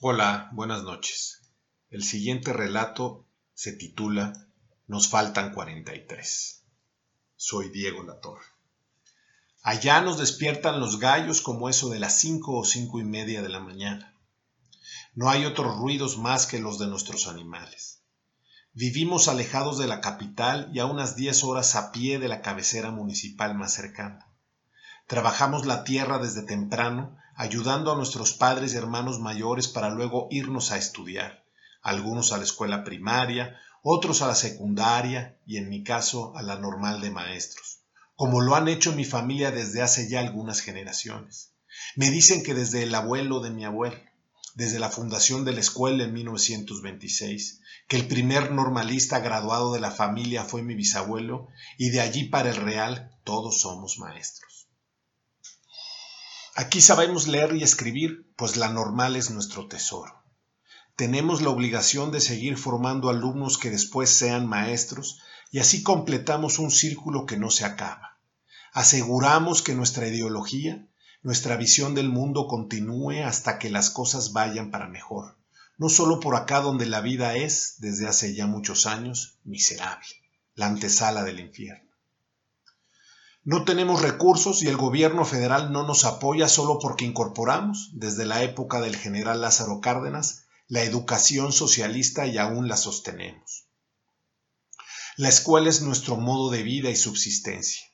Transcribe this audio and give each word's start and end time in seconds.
Hola, 0.00 0.50
buenas 0.52 0.82
noches. 0.82 1.40
El 1.88 2.02
siguiente 2.02 2.52
relato 2.52 3.28
se 3.54 3.72
titula 3.72 4.32
Nos 4.88 5.08
faltan 5.08 5.54
43. 5.54 6.64
Soy 7.36 7.68
Diego 7.70 8.02
Latorre. 8.02 8.44
Allá 9.62 10.00
nos 10.00 10.18
despiertan 10.18 10.80
los 10.80 10.98
gallos 10.98 11.40
como 11.40 11.68
eso 11.68 11.90
de 11.90 12.00
las 12.00 12.18
cinco 12.18 12.58
o 12.58 12.64
cinco 12.64 12.98
y 12.98 13.04
media 13.04 13.40
de 13.40 13.48
la 13.48 13.60
mañana. 13.60 14.18
No 15.14 15.30
hay 15.30 15.46
otros 15.46 15.76
ruidos 15.76 16.18
más 16.18 16.46
que 16.46 16.58
los 16.58 16.80
de 16.80 16.88
nuestros 16.88 17.28
animales. 17.28 18.02
Vivimos 18.72 19.28
alejados 19.28 19.78
de 19.78 19.86
la 19.86 20.00
capital 20.00 20.70
y 20.74 20.80
a 20.80 20.86
unas 20.86 21.14
diez 21.14 21.44
horas 21.44 21.76
a 21.76 21.92
pie 21.92 22.18
de 22.18 22.26
la 22.26 22.42
cabecera 22.42 22.90
municipal 22.90 23.54
más 23.54 23.74
cercana. 23.74 24.26
Trabajamos 25.06 25.66
la 25.66 25.84
tierra 25.84 26.18
desde 26.18 26.42
temprano, 26.42 27.16
ayudando 27.36 27.92
a 27.92 27.96
nuestros 27.96 28.32
padres 28.32 28.74
y 28.74 28.76
hermanos 28.76 29.18
mayores 29.18 29.68
para 29.68 29.90
luego 29.90 30.28
irnos 30.30 30.70
a 30.70 30.78
estudiar, 30.78 31.44
algunos 31.82 32.32
a 32.32 32.38
la 32.38 32.44
escuela 32.44 32.84
primaria, 32.84 33.58
otros 33.82 34.22
a 34.22 34.26
la 34.26 34.34
secundaria 34.34 35.38
y 35.46 35.58
en 35.58 35.68
mi 35.68 35.82
caso 35.82 36.36
a 36.36 36.42
la 36.42 36.58
normal 36.58 37.00
de 37.00 37.10
maestros, 37.10 37.80
como 38.16 38.40
lo 38.40 38.54
han 38.54 38.68
hecho 38.68 38.92
mi 38.92 39.04
familia 39.04 39.50
desde 39.50 39.82
hace 39.82 40.08
ya 40.08 40.20
algunas 40.20 40.60
generaciones. 40.60 41.52
Me 41.96 42.10
dicen 42.10 42.42
que 42.42 42.54
desde 42.54 42.82
el 42.82 42.94
abuelo 42.94 43.40
de 43.40 43.50
mi 43.50 43.64
abuelo, 43.64 43.96
desde 44.54 44.78
la 44.78 44.88
fundación 44.88 45.44
de 45.44 45.52
la 45.52 45.60
escuela 45.60 46.04
en 46.04 46.12
1926, 46.12 47.60
que 47.88 47.96
el 47.96 48.06
primer 48.06 48.52
normalista 48.52 49.18
graduado 49.18 49.72
de 49.72 49.80
la 49.80 49.90
familia 49.90 50.44
fue 50.44 50.62
mi 50.62 50.74
bisabuelo 50.74 51.48
y 51.76 51.90
de 51.90 52.00
allí 52.00 52.24
para 52.24 52.50
el 52.50 52.56
Real 52.56 53.10
todos 53.24 53.60
somos 53.60 53.98
maestros. 53.98 54.63
Aquí 56.56 56.80
sabemos 56.80 57.26
leer 57.26 57.56
y 57.56 57.64
escribir, 57.64 58.32
pues 58.36 58.56
la 58.56 58.68
normal 58.68 59.16
es 59.16 59.30
nuestro 59.30 59.66
tesoro. 59.66 60.22
Tenemos 60.94 61.42
la 61.42 61.50
obligación 61.50 62.12
de 62.12 62.20
seguir 62.20 62.56
formando 62.56 63.10
alumnos 63.10 63.58
que 63.58 63.70
después 63.70 64.10
sean 64.10 64.46
maestros 64.46 65.18
y 65.50 65.58
así 65.58 65.82
completamos 65.82 66.60
un 66.60 66.70
círculo 66.70 67.26
que 67.26 67.36
no 67.36 67.50
se 67.50 67.64
acaba. 67.64 68.20
Aseguramos 68.72 69.62
que 69.62 69.74
nuestra 69.74 70.06
ideología, 70.06 70.86
nuestra 71.22 71.56
visión 71.56 71.96
del 71.96 72.08
mundo 72.08 72.46
continúe 72.46 73.24
hasta 73.24 73.58
que 73.58 73.68
las 73.68 73.90
cosas 73.90 74.32
vayan 74.32 74.70
para 74.70 74.86
mejor, 74.86 75.36
no 75.76 75.88
solo 75.88 76.20
por 76.20 76.36
acá 76.36 76.60
donde 76.60 76.86
la 76.86 77.00
vida 77.00 77.34
es, 77.34 77.74
desde 77.78 78.06
hace 78.06 78.32
ya 78.32 78.46
muchos 78.46 78.86
años, 78.86 79.38
miserable, 79.42 80.06
la 80.54 80.66
antesala 80.66 81.24
del 81.24 81.40
infierno. 81.40 81.93
No 83.46 83.64
tenemos 83.64 84.00
recursos 84.00 84.62
y 84.62 84.68
el 84.68 84.78
gobierno 84.78 85.26
federal 85.26 85.70
no 85.70 85.86
nos 85.86 86.06
apoya 86.06 86.48
solo 86.48 86.78
porque 86.78 87.04
incorporamos, 87.04 87.90
desde 87.92 88.24
la 88.24 88.42
época 88.42 88.80
del 88.80 88.96
general 88.96 89.42
Lázaro 89.42 89.82
Cárdenas, 89.82 90.46
la 90.66 90.82
educación 90.82 91.52
socialista 91.52 92.26
y 92.26 92.38
aún 92.38 92.68
la 92.68 92.78
sostenemos. 92.78 93.68
La 95.18 95.28
escuela 95.28 95.68
es 95.68 95.82
nuestro 95.82 96.16
modo 96.16 96.50
de 96.50 96.62
vida 96.62 96.88
y 96.88 96.96
subsistencia. 96.96 97.84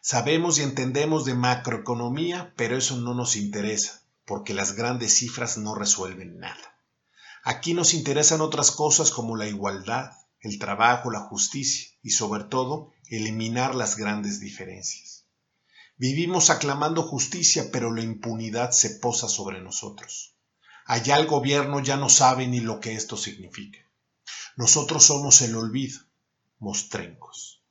Sabemos 0.00 0.58
y 0.58 0.62
entendemos 0.62 1.26
de 1.26 1.34
macroeconomía, 1.34 2.54
pero 2.56 2.78
eso 2.78 2.96
no 2.96 3.12
nos 3.12 3.36
interesa, 3.36 4.02
porque 4.24 4.54
las 4.54 4.76
grandes 4.76 5.14
cifras 5.14 5.58
no 5.58 5.74
resuelven 5.74 6.38
nada. 6.38 6.80
Aquí 7.44 7.74
nos 7.74 7.92
interesan 7.92 8.40
otras 8.40 8.70
cosas 8.70 9.10
como 9.10 9.36
la 9.36 9.46
igualdad, 9.46 10.12
el 10.40 10.58
trabajo, 10.58 11.10
la 11.10 11.20
justicia 11.20 11.90
y 12.02 12.10
sobre 12.10 12.44
todo 12.44 12.92
eliminar 13.08 13.74
las 13.74 13.96
grandes 13.96 14.40
diferencias. 14.40 15.24
Vivimos 15.96 16.50
aclamando 16.50 17.02
justicia, 17.02 17.70
pero 17.72 17.92
la 17.92 18.02
impunidad 18.02 18.70
se 18.72 18.90
posa 18.90 19.28
sobre 19.28 19.62
nosotros. 19.62 20.34
Allá 20.84 21.16
el 21.16 21.26
gobierno 21.26 21.80
ya 21.80 21.96
no 21.96 22.08
sabe 22.08 22.46
ni 22.46 22.60
lo 22.60 22.80
que 22.80 22.94
esto 22.94 23.16
significa. 23.16 23.78
Nosotros 24.56 25.04
somos 25.04 25.40
el 25.42 25.56
olvido, 25.56 26.00
mostrencos. 26.58 27.62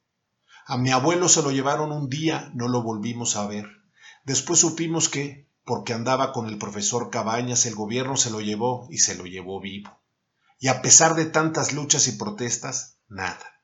A 0.65 0.77
mi 0.77 0.91
abuelo 0.91 1.29
se 1.29 1.43
lo 1.43 1.51
llevaron 1.51 1.91
un 1.91 2.09
día, 2.09 2.51
no 2.55 2.67
lo 2.67 2.81
volvimos 2.81 3.35
a 3.35 3.45
ver. 3.45 3.67
Después 4.23 4.59
supimos 4.59 5.07
que, 5.07 5.47
porque 5.63 5.93
andaba 5.93 6.33
con 6.33 6.47
el 6.47 6.57
profesor 6.57 7.11
Cabañas, 7.11 7.65
el 7.67 7.75
gobierno 7.75 8.17
se 8.17 8.31
lo 8.31 8.41
llevó 8.41 8.87
y 8.89 8.97
se 8.97 9.15
lo 9.15 9.25
llevó 9.25 9.61
vivo. 9.61 9.99
Y 10.59 10.67
a 10.67 10.81
pesar 10.81 11.15
de 11.15 11.25
tantas 11.25 11.73
luchas 11.73 12.07
y 12.07 12.13
protestas, 12.13 12.97
nada. 13.07 13.54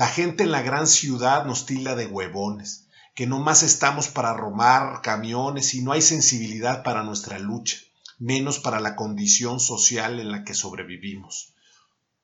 La 0.00 0.08
gente 0.08 0.44
en 0.44 0.50
la 0.50 0.62
gran 0.62 0.86
ciudad 0.86 1.44
nos 1.44 1.66
tila 1.66 1.94
de 1.94 2.06
huevones, 2.06 2.86
que 3.14 3.26
no 3.26 3.38
más 3.38 3.62
estamos 3.62 4.08
para 4.08 4.32
romar 4.32 5.02
camiones 5.02 5.74
y 5.74 5.82
no 5.82 5.92
hay 5.92 6.00
sensibilidad 6.00 6.82
para 6.82 7.02
nuestra 7.02 7.38
lucha, 7.38 7.76
menos 8.18 8.58
para 8.60 8.80
la 8.80 8.96
condición 8.96 9.60
social 9.60 10.18
en 10.18 10.32
la 10.32 10.42
que 10.42 10.54
sobrevivimos. 10.54 11.52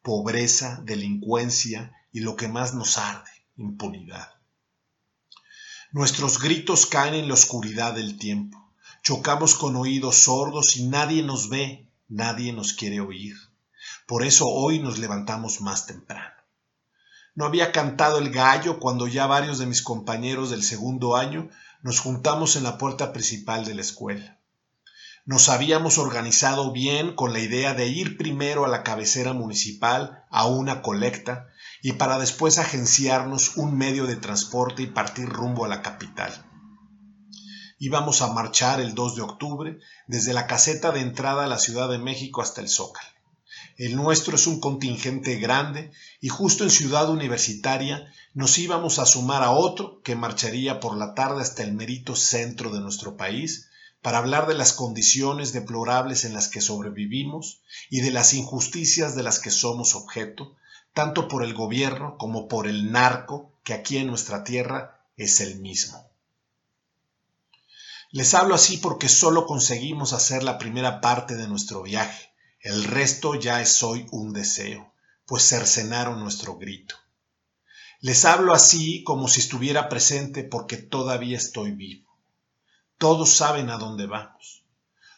Pobreza, 0.01 0.81
delincuencia 0.85 1.93
y 2.13 2.21
lo 2.21 2.35
que 2.35 2.49
más 2.49 2.73
nos 2.73 2.97
arde, 2.97 3.31
impunidad. 3.59 4.31
Nuestros 5.93 6.41
gritos 6.41 6.87
caen 6.87 7.13
en 7.13 7.29
la 7.29 7.35
oscuridad 7.35 7.93
del 7.93 8.17
tiempo. 8.17 8.73
Chocamos 9.03 9.55
con 9.55 9.77
oídos 9.77 10.17
sordos 10.17 10.79
y 10.79 10.87
nadie 10.87 11.23
nos 11.23 11.51
ve, 11.51 11.87
nadie 12.09 12.55
nos 12.55 12.73
quiere 12.73 13.01
oír. 13.01 13.37
Por 14.07 14.25
eso 14.25 14.47
hoy 14.47 14.79
nos 14.79 14.99
levantamos 14.99 15.61
más 15.61 15.85
temprano. 15.85 16.36
No 17.37 17.45
había 17.45 17.71
cantado 17.71 18.17
el 18.17 18.31
gallo 18.31 18.81
cuando 18.81 19.07
ya 19.07 19.27
varios 19.27 19.59
de 19.59 19.67
mis 19.67 19.83
compañeros 19.83 20.49
del 20.49 20.63
segundo 20.63 21.17
año 21.17 21.51
nos 21.83 22.01
juntamos 22.01 22.57
en 22.57 22.65
la 22.65 22.79
puerta 22.79 23.13
principal 23.13 23.67
de 23.67 23.75
la 23.75 23.83
escuela. 23.83 24.41
Nos 25.27 25.51
habíamos 25.51 25.99
organizado 25.99 26.73
bien 26.73 27.15
con 27.15 27.35
la 27.35 27.41
idea 27.41 27.75
de 27.75 27.89
ir 27.89 28.17
primero 28.17 28.65
a 28.65 28.69
la 28.69 28.83
cabecera 28.83 29.35
municipal 29.35 30.25
a 30.31 30.47
una 30.47 30.81
colecta 30.81 31.49
y 31.83 31.93
para 31.93 32.19
después 32.19 32.57
agenciarnos 32.57 33.59
un 33.59 33.77
medio 33.77 34.07
de 34.07 34.17
transporte 34.17 34.83
y 34.83 34.87
partir 34.87 35.29
rumbo 35.29 35.67
a 35.67 35.69
la 35.69 35.83
capital. 35.83 36.33
Íbamos 37.79 38.23
a 38.23 38.33
marchar 38.33 38.81
el 38.81 38.95
2 38.95 39.17
de 39.17 39.23
octubre 39.23 39.79
desde 40.07 40.33
la 40.33 40.47
caseta 40.47 40.91
de 40.91 41.01
entrada 41.01 41.45
a 41.45 41.49
la 41.49 41.59
Ciudad 41.59 41.91
de 41.91 41.99
México 41.99 42.41
hasta 42.41 42.63
el 42.63 42.71
Zócalo. 42.71 43.16
El 43.77 43.97
nuestro 43.97 44.37
es 44.37 44.47
un 44.47 44.61
contingente 44.61 45.37
grande 45.37 45.91
y 46.21 46.29
justo 46.29 46.65
en 46.65 46.71
Ciudad 46.71 47.11
Universitaria 47.11 48.13
nos 48.33 48.59
íbamos 48.59 48.99
a 48.99 49.07
sumar 49.07 49.43
a 49.43 49.51
otro 49.51 50.01
que 50.03 50.17
marcharía 50.17 50.81
por 50.81 50.97
la 50.97 51.15
tarde 51.15 51.43
hasta 51.43 51.63
el 51.63 51.73
merito 51.73 52.17
centro 52.17 52.71
de 52.71 52.81
nuestro 52.81 53.17
país 53.17 53.69
para 54.03 54.19
hablar 54.19 54.47
de 54.47 54.55
las 54.55 54.73
condiciones 54.73 55.53
deplorables 55.53 56.25
en 56.25 56.33
las 56.33 56.49
que 56.49 56.61
sobrevivimos 56.61 57.61
y 57.91 58.01
de 58.01 58.11
las 58.11 58.35
injusticias 58.35 59.17
de 59.17 59.23
las 59.23 59.41
que 59.41 59.51
somos 59.51 59.95
objeto, 59.95 60.57
tanto 60.95 61.29
por 61.29 61.43
el 61.43 61.55
gobierno 61.55 62.17
como 62.19 62.49
por 62.49 62.67
el 62.67 62.93
narco 62.93 63.53
que 63.65 63.75
aquí 63.75 63.99
en 63.99 64.07
nuestra 64.07 64.45
tierra 64.45 65.01
es 65.17 65.41
el 65.41 65.59
mismo. 65.59 66.09
Les 68.11 68.33
hablo 68.35 68.55
así 68.55 68.79
porque 68.79 69.09
solo 69.09 69.47
conseguimos 69.47 70.13
hacer 70.13 70.43
la 70.43 70.57
primera 70.57 71.01
parte 71.01 71.37
de 71.37 71.49
nuestro 71.49 71.83
viaje 71.83 72.31
el 72.67 72.83
resto 72.83 73.37
ya 73.37 73.63
es 73.63 73.81
hoy 73.85 74.09
un 74.11 74.33
deseo, 74.33 74.93
pues 75.25 75.49
cercenaron 75.49 76.19
nuestro 76.19 76.59
grito. 76.59 76.97
Les 78.01 78.25
hablo 78.25 78.53
así 78.53 79.05
como 79.05 79.29
si 79.29 79.39
estuviera 79.39 79.89
presente 79.89 80.43
porque 80.43 80.77
todavía 80.77 81.37
estoy 81.37 81.71
vivo. 81.71 82.11
Todos 82.99 83.31
saben 83.31 83.71
a 83.71 83.79
dónde 83.79 84.07
vamos. 84.07 84.65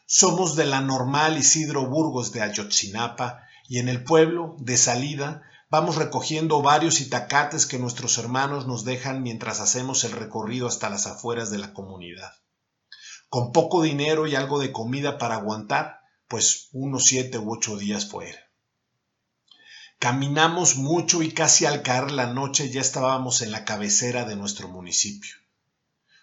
Somos 0.04 0.56
de 0.56 0.66
la 0.66 0.82
normal 0.82 1.38
Isidro 1.38 1.86
Burgos 1.86 2.32
de 2.32 2.42
Ayotzinapa 2.42 3.40
y 3.66 3.78
en 3.78 3.88
el 3.88 4.04
pueblo, 4.04 4.56
de 4.58 4.76
salida, 4.76 5.40
vamos 5.70 5.96
recogiendo 5.96 6.60
varios 6.60 7.00
itacates 7.00 7.64
que 7.64 7.78
nuestros 7.78 8.18
hermanos 8.18 8.66
nos 8.66 8.84
dejan 8.84 9.22
mientras 9.22 9.60
hacemos 9.60 10.04
el 10.04 10.12
recorrido 10.12 10.66
hasta 10.66 10.90
las 10.90 11.06
afueras 11.06 11.50
de 11.50 11.56
la 11.56 11.72
comunidad. 11.72 12.32
Con 13.30 13.52
poco 13.52 13.80
dinero 13.80 14.26
y 14.26 14.34
algo 14.34 14.58
de 14.58 14.70
comida 14.70 15.16
para 15.16 15.36
aguantar, 15.36 15.98
pues 16.28 16.68
unos 16.72 17.04
siete 17.04 17.38
u 17.38 17.52
ocho 17.52 17.76
días 17.76 18.08
fuera. 18.08 18.38
Caminamos 19.98 20.76
mucho 20.76 21.22
y 21.22 21.32
casi 21.32 21.66
al 21.66 21.82
caer 21.82 22.12
la 22.12 22.32
noche 22.32 22.70
ya 22.70 22.80
estábamos 22.80 23.42
en 23.42 23.50
la 23.50 23.64
cabecera 23.64 24.24
de 24.24 24.36
nuestro 24.36 24.68
municipio. 24.68 25.34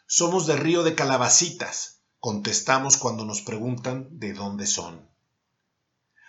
Somos 0.07 0.47
de 0.47 0.55
Río 0.55 0.83
de 0.83 0.95
Calabacitas, 0.95 1.99
contestamos 2.19 2.95
cuando 2.95 3.25
nos 3.25 3.41
preguntan 3.41 4.07
de 4.19 4.33
dónde 4.33 4.67
son. 4.67 5.09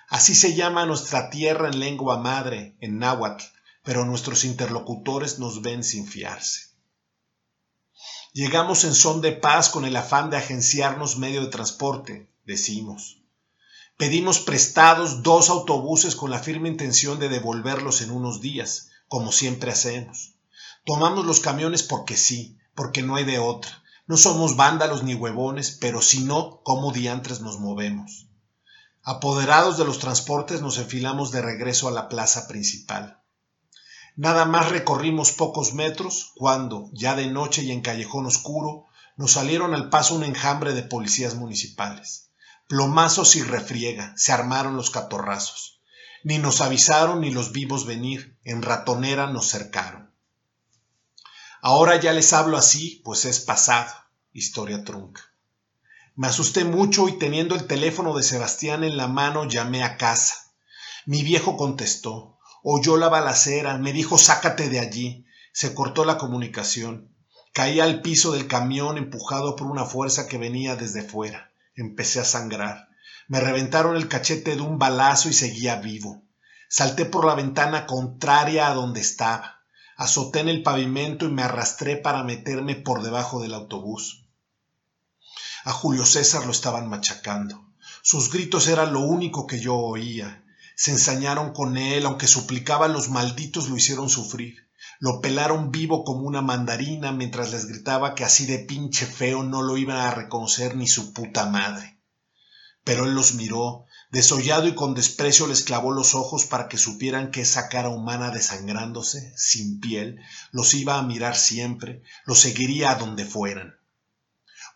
Así 0.08 0.34
se 0.34 0.55
llama 0.55 0.87
nuestra 0.87 1.31
tierra 1.31 1.69
en 1.69 1.78
lengua 1.78 2.19
madre, 2.19 2.76
en 2.81 2.99
náhuatl, 2.99 3.44
pero 3.82 4.05
nuestros 4.05 4.44
interlocutores 4.44 5.38
nos 5.38 5.62
ven 5.62 5.84
sin 5.84 6.06
fiarse. 6.06 6.70
Llegamos 8.32 8.84
en 8.84 8.94
son 8.94 9.20
de 9.20 9.32
paz 9.32 9.69
con 9.69 9.84
el 9.84 9.96
afán 9.96 10.31
de 10.31 10.37
agenciarnos 10.37 11.17
medio 11.17 11.43
de 11.43 11.49
transporte, 11.49 12.28
decimos. 12.44 13.15
Pedimos 13.96 14.40
prestados 14.40 15.22
dos 15.22 15.48
autobuses 15.48 16.16
con 16.16 16.31
la 16.31 16.38
firme 16.38 16.69
intención 16.69 17.19
de 17.19 17.31
devolverlos 17.31 18.02
en 18.02 18.10
unos 18.10 18.43
días, 18.43 18.90
como 19.08 19.32
siempre 19.32 19.70
hacemos. 19.70 20.34
Tomamos 20.84 21.25
los 21.25 21.40
camiones 21.40 21.82
porque 21.82 22.19
sí, 22.19 22.58
porque 22.75 23.02
no 23.02 23.16
hay 23.16 23.25
de 23.25 23.38
otra. 23.38 23.82
No 24.06 24.19
somos 24.19 24.54
vándalos 24.54 25.02
ni 25.02 25.14
huevones, 25.14 25.78
pero 25.81 26.02
si 26.02 26.25
no, 26.25 26.60
¿cómo 26.62 26.93
diantres 26.93 27.40
nos 27.40 27.58
movemos? 27.58 28.26
Apoderados 29.02 29.78
de 29.78 29.87
los 29.87 29.99
transportes 29.99 30.60
nos 30.60 30.76
enfilamos 30.76 31.31
de 31.31 31.40
regreso 31.40 31.88
a 31.88 31.92
la 31.92 32.10
plaza 32.10 32.49
principal. 32.49 33.22
Nada 34.14 34.44
más 34.44 34.69
recorrimos 34.69 35.32
pocos 35.32 35.72
metros 35.72 36.32
cuando, 36.37 36.90
ya 36.92 37.14
de 37.14 37.28
noche 37.28 37.62
y 37.62 37.72
en 37.72 37.81
callejón 37.81 38.26
oscuro, 38.26 38.84
nos 39.16 39.32
salieron 39.32 39.72
al 39.72 39.88
paso 39.88 40.14
un 40.14 40.25
enjambre 40.25 40.75
de 40.75 40.82
policías 40.82 41.34
municipales. 41.34 42.25
Plomazos 42.68 43.36
y 43.36 43.42
refriega, 43.42 44.12
se 44.16 44.32
armaron 44.32 44.76
los 44.76 44.90
catorrazos. 44.90 45.80
Ni 46.24 46.38
nos 46.38 46.60
avisaron 46.60 47.20
ni 47.20 47.30
los 47.30 47.52
vimos 47.52 47.86
venir, 47.86 48.36
en 48.42 48.62
ratonera 48.62 49.28
nos 49.28 49.48
cercaron. 49.48 50.10
Ahora 51.62 52.00
ya 52.00 52.12
les 52.12 52.32
hablo 52.32 52.56
así, 52.56 53.00
pues 53.04 53.24
es 53.24 53.38
pasado, 53.38 53.92
historia 54.32 54.82
trunca. 54.82 55.22
Me 56.16 56.26
asusté 56.26 56.64
mucho 56.64 57.08
y 57.08 57.18
teniendo 57.18 57.54
el 57.54 57.68
teléfono 57.68 58.16
de 58.16 58.24
Sebastián 58.24 58.82
en 58.82 58.96
la 58.96 59.06
mano 59.06 59.44
llamé 59.44 59.84
a 59.84 59.96
casa. 59.96 60.52
Mi 61.04 61.22
viejo 61.22 61.56
contestó, 61.56 62.36
oyó 62.64 62.96
la 62.96 63.08
balacera, 63.08 63.78
me 63.78 63.92
dijo 63.92 64.18
sácate 64.18 64.68
de 64.68 64.80
allí. 64.80 65.24
Se 65.52 65.72
cortó 65.72 66.04
la 66.04 66.18
comunicación. 66.18 67.14
Caí 67.52 67.78
al 67.78 68.02
piso 68.02 68.32
del 68.32 68.48
camión 68.48 68.98
empujado 68.98 69.54
por 69.54 69.68
una 69.68 69.84
fuerza 69.84 70.26
que 70.26 70.36
venía 70.36 70.74
desde 70.74 71.02
fuera. 71.02 71.52
Empecé 71.76 72.20
a 72.20 72.25
sangrar. 72.25 72.88
Me 73.28 73.38
reventaron 73.38 73.96
el 73.96 74.08
cachete 74.08 74.56
de 74.56 74.62
un 74.62 74.78
balazo 74.78 75.28
y 75.28 75.32
seguía 75.32 75.76
vivo. 75.76 76.23
Salté 76.69 77.05
por 77.05 77.25
la 77.25 77.34
ventana 77.34 77.87
contraria 77.87 78.69
a 78.69 78.75
donde 78.75 79.00
estaba. 79.00 79.62
Azoté 79.96 80.40
en 80.40 80.49
el 80.49 80.62
pavimento 80.62 81.26
y 81.26 81.31
me 81.31 81.43
arrastré 81.43 81.96
para 81.96 82.25
meterme 82.25 82.75
por 82.75 83.02
debajo 83.02 83.40
del 83.40 83.55
autobús. 83.55 84.26
A 85.64 85.73
Julio 85.73 86.06
César 86.06 86.46
lo 86.46 86.52
estaban 86.52 86.88
machacando. 86.88 87.67
Sus 88.02 88.31
gritos 88.31 88.69
eran 88.69 88.93
lo 88.93 89.00
único 89.00 89.46
que 89.46 89.61
yo 89.61 89.76
oía. 89.76 90.44
Se 90.76 90.93
ensañaron 90.93 91.52
con 91.52 91.76
él, 91.76 92.06
aunque 92.06 92.26
suplicaban 92.26 92.93
los 92.93 93.08
malditos 93.08 93.69
lo 93.69 93.76
hicieron 93.76 94.08
sufrir. 94.08 94.65
Lo 94.98 95.20
pelaron 95.20 95.70
vivo 95.70 96.04
como 96.04 96.22
una 96.22 96.43
mandarina 96.43 97.12
mientras 97.12 97.50
les 97.52 97.66
gritaba 97.66 98.14
que 98.14 98.25
así 98.25 98.46
de 98.46 98.58
pinche 98.60 99.06
feo 99.06 99.43
no 99.43 99.62
lo 99.62 99.76
iban 99.76 99.98
a 99.98 100.10
reconocer 100.10 100.76
ni 100.76 100.87
su 100.87 101.12
puta 101.12 101.46
madre. 101.46 101.98
Pero 102.84 103.04
él 103.04 103.14
los 103.14 103.34
miró, 103.34 103.84
desollado 104.10 104.69
y 104.69 104.75
con 104.75 104.94
desprecio 104.94 105.46
les 105.46 105.64
clavó 105.64 105.93
los 105.93 106.14
ojos 106.14 106.46
para 106.46 106.69
que 106.69 106.78
supieran 106.78 107.31
que 107.31 107.43
esa 107.43 107.69
cara 107.69 107.88
humana 107.88 108.31
desangrándose, 108.31 109.34
sin 109.37 109.81
piel, 109.81 110.20
los 110.52 110.72
iba 110.75 110.99
a 110.99 111.02
mirar 111.02 111.37
siempre, 111.37 112.02
los 112.25 112.38
seguiría 112.38 112.90
a 112.90 112.94
donde 112.94 113.25
fueran. 113.25 113.75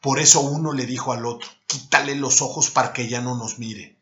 Por 0.01 0.19
eso 0.19 0.41
uno 0.41 0.73
le 0.73 0.87
dijo 0.87 1.13
al 1.13 1.25
otro, 1.27 1.49
quítale 1.67 2.15
los 2.15 2.43
ojos 2.43 2.71
para 2.71 2.93
que 2.93 3.09
ya 3.09 3.21
no 3.21 3.37
nos 3.37 3.59
mire. 3.59 4.00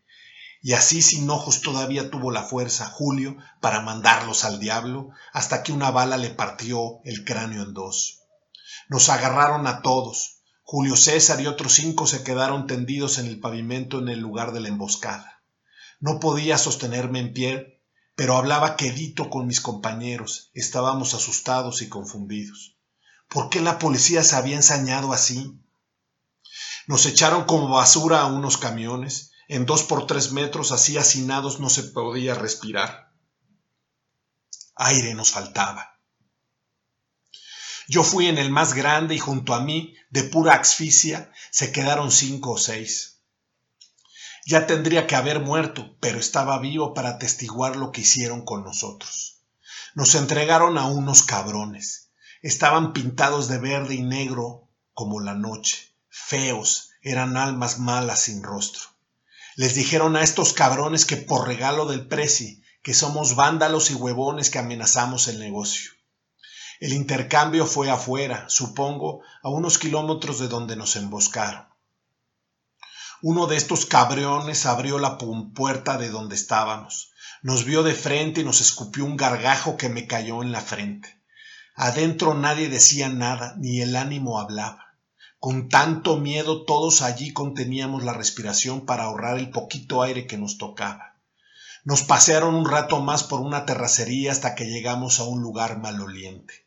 Y 0.61 0.73
así 0.73 1.03
sin 1.03 1.31
ojos 1.31 1.63
todavía 1.63 2.11
tuvo 2.11 2.31
la 2.31 2.43
fuerza 2.43 2.87
Julio 2.87 3.37
para 3.61 3.81
mandarlos 3.81 4.45
al 4.45 4.59
diablo 4.59 5.11
hasta 5.33 5.63
que 5.63 5.73
una 5.73 5.91
bala 5.91 6.17
le 6.17 6.31
partió 6.31 7.01
el 7.05 7.25
cráneo 7.25 7.63
en 7.63 7.75
dos. 7.75 8.21
Nos 8.89 9.09
agarraron 9.09 9.67
a 9.67 9.83
todos. 9.83 10.41
Julio 10.63 10.97
César 10.97 11.41
y 11.41 11.47
otros 11.47 11.75
cinco 11.75 12.07
se 12.07 12.23
quedaron 12.23 12.67
tendidos 12.67 13.19
en 13.19 13.27
el 13.27 13.41
pavimento 13.41 13.99
en 13.99 14.09
el 14.09 14.21
lugar 14.21 14.53
de 14.53 14.61
la 14.61 14.69
emboscada. 14.69 15.43
No 16.01 16.21
podía 16.21 16.59
sostenerme 16.59 17.21
en 17.21 17.33
pie, 17.33 17.81
pero 18.15 18.37
hablaba 18.37 18.77
quedito 18.77 19.31
con 19.31 19.47
mis 19.47 19.61
compañeros. 19.61 20.51
Estábamos 20.55 21.15
asustados 21.15 21.83
y 21.83 21.89
confundidos. 21.89 22.77
¿Por 23.29 23.49
qué 23.49 23.61
la 23.61 23.79
policía 23.79 24.25
se 24.25 24.37
había 24.37 24.57
ensañado 24.57 25.13
así? 25.13 25.59
Nos 26.87 27.07
echaron 27.07 27.45
como 27.45 27.69
basura 27.69 28.21
a 28.23 28.27
unos 28.27 28.57
camiones. 28.57 29.28
En 29.49 29.67
dos 29.67 29.83
por 29.83 30.07
tres 30.07 30.31
metros, 30.31 30.71
así 30.73 30.97
hacinados, 30.97 31.59
no 31.59 31.69
se 31.69 31.83
podía 31.83 32.35
respirar. 32.35 33.13
Aire 34.77 35.15
nos 35.15 35.33
faltaba. 35.33 35.99
Yo 37.89 38.05
fui 38.05 38.27
en 38.27 38.39
el 38.39 38.51
más 38.51 38.75
grande 38.75 39.15
y 39.15 39.19
junto 39.19 39.55
a 39.55 39.61
mí, 39.61 39.97
de 40.11 40.23
pura 40.25 40.55
asfixia, 40.55 41.33
se 41.51 41.73
quedaron 41.73 42.13
cinco 42.13 42.53
o 42.53 42.59
seis. 42.59 43.23
Ya 44.47 44.67
tendría 44.67 45.07
que 45.07 45.17
haber 45.17 45.41
muerto, 45.41 45.97
pero 45.99 46.19
estaba 46.19 46.59
vivo 46.59 46.95
para 46.95 47.11
atestiguar 47.11 47.77
lo 47.77 47.91
que 47.91 48.03
hicieron 48.03 48.45
con 48.45 48.63
nosotros. 48.63 49.43
Nos 49.95 50.15
entregaron 50.15 50.79
a 50.79 50.87
unos 50.87 51.23
cabrones. 51.23 52.11
Estaban 52.43 52.93
pintados 52.93 53.49
de 53.49 53.59
verde 53.59 53.95
y 53.95 54.03
negro 54.03 54.71
como 54.93 55.21
la 55.21 55.35
noche 55.35 55.89
feos, 56.19 56.91
eran 57.01 57.37
almas 57.37 57.79
malas 57.79 58.21
sin 58.23 58.43
rostro. 58.43 58.83
Les 59.59 59.75
dijeron 59.75 60.15
a 60.15 60.23
estos 60.23 60.53
cabrones 60.53 61.05
que 61.05 61.17
por 61.17 61.49
regalo 61.49 61.87
del 61.87 62.07
preci, 62.07 62.63
que 62.81 62.95
somos 62.95 63.35
vándalos 63.35 63.91
y 63.91 63.95
huevones 63.95 64.51
que 64.51 64.61
amenazamos 64.61 65.27
el 65.27 65.41
negocio. 65.41 65.91
El 66.79 66.93
intercambio 66.93 67.67
fue 67.67 67.91
afuera, 67.91 68.45
supongo, 68.49 69.21
a 69.43 69.49
unos 69.49 69.79
kilómetros 69.79 70.39
de 70.39 70.47
donde 70.47 70.77
nos 70.77 70.95
emboscaron. 70.95 71.67
Uno 73.21 73.49
de 73.49 73.57
estos 73.57 73.85
cabrones 73.85 74.65
abrió 74.65 75.01
la 75.01 75.19
puerta 75.19 75.99
de 75.99 76.09
donde 76.09 76.37
estábamos, 76.37 77.11
nos 77.43 77.65
vio 77.65 77.83
de 77.83 77.97
frente 77.97 78.43
y 78.43 78.45
nos 78.45 78.61
escupió 78.61 79.05
un 79.05 79.17
gargajo 79.17 79.77
que 79.77 79.89
me 79.89 80.07
cayó 80.07 80.45
en 80.45 80.53
la 80.53 80.61
frente. 80.61 81.21
Adentro 81.75 82.35
nadie 82.35 82.69
decía 82.69 83.09
nada, 83.09 83.57
ni 83.59 83.81
el 83.81 83.97
ánimo 83.97 84.39
hablaba. 84.39 84.88
Con 85.41 85.69
tanto 85.69 86.17
miedo 86.17 86.65
todos 86.65 87.01
allí 87.01 87.33
conteníamos 87.33 88.03
la 88.03 88.13
respiración 88.13 88.85
para 88.85 89.05
ahorrar 89.05 89.39
el 89.39 89.51
poquito 89.51 90.03
aire 90.03 90.27
que 90.27 90.37
nos 90.37 90.59
tocaba. 90.59 91.15
Nos 91.85 92.03
pasearon 92.03 92.57
un 92.57 92.69
rato 92.69 93.01
más 93.01 93.23
por 93.23 93.41
una 93.41 93.65
terracería 93.65 94.33
hasta 94.33 94.57
que 94.57 94.65
llegamos 94.65 95.21
a 95.21 95.25
un 95.25 95.41
lugar 95.41 95.79
maloliente. 95.79 96.67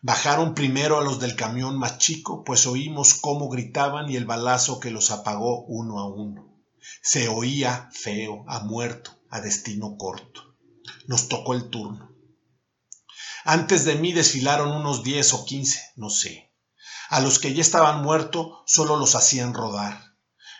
Bajaron 0.00 0.54
primero 0.54 0.98
a 0.98 1.02
los 1.02 1.20
del 1.20 1.36
camión 1.36 1.78
más 1.78 1.98
chico, 1.98 2.44
pues 2.44 2.66
oímos 2.66 3.14
cómo 3.14 3.50
gritaban 3.50 4.10
y 4.10 4.16
el 4.16 4.24
balazo 4.24 4.80
que 4.80 4.90
los 4.90 5.10
apagó 5.10 5.64
uno 5.66 6.00
a 6.00 6.08
uno. 6.08 6.50
Se 7.02 7.28
oía 7.28 7.90
feo, 7.92 8.44
a 8.48 8.60
muerto, 8.60 9.12
a 9.30 9.40
destino 9.40 9.96
corto. 9.98 10.56
Nos 11.06 11.28
tocó 11.28 11.52
el 11.52 11.68
turno. 11.68 12.10
Antes 13.44 13.84
de 13.84 13.96
mí 13.96 14.12
desfilaron 14.12 14.72
unos 14.72 15.04
diez 15.04 15.34
o 15.34 15.44
quince, 15.44 15.80
no 15.94 16.10
sé. 16.10 16.51
A 17.12 17.20
los 17.20 17.38
que 17.38 17.52
ya 17.52 17.60
estaban 17.60 18.00
muertos 18.00 18.62
solo 18.64 18.96
los 18.96 19.14
hacían 19.16 19.52
rodar. 19.52 20.14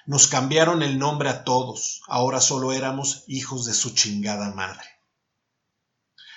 Nos 0.05 0.27
cambiaron 0.27 0.83
el 0.83 0.99
nombre 0.99 1.31
a 1.31 1.45
todos, 1.45 2.03
ahora 2.09 2.43
solo 2.43 2.75
éramos 2.75 3.25
hijos 3.27 3.65
de 3.65 3.73
su 3.73 3.95
chingada 3.95 4.53
madre. 4.53 4.85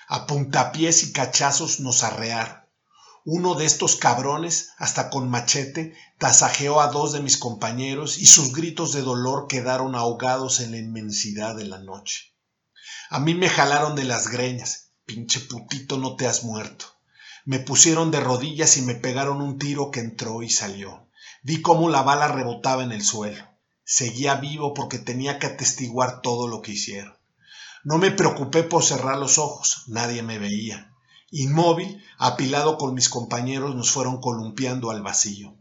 A 0.07 0.25
puntapiés 0.25 1.03
y 1.03 1.11
cachazos 1.11 1.81
nos 1.81 2.03
arrearon. 2.03 2.63
Uno 3.25 3.55
de 3.55 3.65
estos 3.65 3.97
cabrones, 3.97 4.69
hasta 4.77 5.09
con 5.09 5.29
machete, 5.29 5.97
tasajeó 6.17 6.79
a 6.79 6.87
dos 6.87 7.11
de 7.11 7.19
mis 7.19 7.37
compañeros 7.37 8.17
y 8.17 8.27
sus 8.27 8.53
gritos 8.53 8.93
de 8.93 9.01
dolor 9.01 9.47
quedaron 9.49 9.95
ahogados 9.95 10.61
en 10.61 10.71
la 10.71 10.77
inmensidad 10.77 11.57
de 11.57 11.65
la 11.65 11.79
noche. 11.79 12.33
A 13.09 13.19
mí 13.19 13.35
me 13.35 13.49
jalaron 13.49 13.97
de 13.97 14.05
las 14.05 14.29
greñas. 14.29 14.91
Pinche 15.05 15.41
putito, 15.41 15.97
no 15.97 16.15
te 16.15 16.25
has 16.25 16.45
muerto. 16.45 16.94
Me 17.45 17.59
pusieron 17.59 18.09
de 18.09 18.19
rodillas 18.19 18.75
y 18.77 18.81
me 18.81 18.95
pegaron 18.95 19.39
un 19.39 19.59
tiro 19.59 19.91
que 19.91 19.99
entró 19.99 20.41
y 20.41 20.49
salió. 20.49 21.07
Vi 21.43 21.61
cómo 21.61 21.89
la 21.89 22.01
bala 22.01 22.27
rebotaba 22.27 22.83
en 22.83 22.91
el 22.91 23.03
suelo. 23.03 23.43
Seguía 23.83 24.35
vivo 24.35 24.73
porque 24.73 24.97
tenía 24.97 25.37
que 25.37 25.45
atestiguar 25.45 26.21
todo 26.21 26.47
lo 26.47 26.63
que 26.63 26.71
hicieron. 26.71 27.15
No 27.83 27.99
me 27.99 28.09
preocupé 28.09 28.63
por 28.63 28.83
cerrar 28.83 29.19
los 29.19 29.37
ojos, 29.37 29.83
nadie 29.85 30.23
me 30.23 30.39
veía. 30.39 30.91
Inmóvil, 31.29 32.03
apilado 32.17 32.79
con 32.79 32.95
mis 32.95 33.09
compañeros, 33.09 33.75
nos 33.75 33.91
fueron 33.91 34.19
columpiando 34.19 34.89
al 34.89 35.03
vacío. 35.03 35.55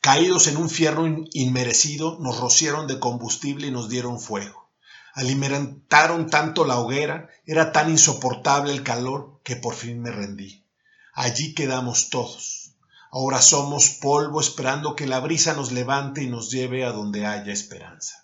Caídos 0.00 0.46
en 0.46 0.56
un 0.56 0.70
fierro 0.70 1.04
inmerecido, 1.32 2.18
nos 2.20 2.40
rociaron 2.40 2.86
de 2.86 2.98
combustible 2.98 3.66
y 3.66 3.70
nos 3.70 3.90
dieron 3.90 4.18
fuego. 4.18 4.70
Alimentaron 5.12 6.30
tanto 6.30 6.64
la 6.64 6.78
hoguera, 6.78 7.28
era 7.44 7.70
tan 7.70 7.90
insoportable 7.90 8.72
el 8.72 8.82
calor, 8.82 9.33
que 9.44 9.54
por 9.54 9.74
fin 9.74 10.02
me 10.02 10.10
rendí. 10.10 10.64
Allí 11.12 11.54
quedamos 11.54 12.10
todos. 12.10 12.72
Ahora 13.12 13.40
somos 13.40 13.90
polvo 13.90 14.40
esperando 14.40 14.96
que 14.96 15.06
la 15.06 15.20
brisa 15.20 15.54
nos 15.54 15.70
levante 15.70 16.24
y 16.24 16.26
nos 16.26 16.50
lleve 16.50 16.84
a 16.84 16.90
donde 16.90 17.26
haya 17.26 17.52
esperanza. 17.52 18.23